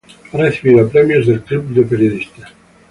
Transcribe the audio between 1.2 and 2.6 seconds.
del Club de Periodistas.